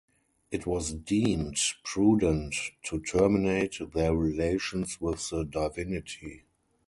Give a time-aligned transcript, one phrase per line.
[0.49, 2.55] It was deemed prudent
[2.85, 6.45] to terminate their relations with the divinity.